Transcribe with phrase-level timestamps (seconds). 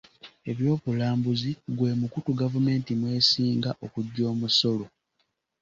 [0.51, 4.85] Eby'obulambuzi gwe mukutu gavumenti mw'esinga okuggya omusolo.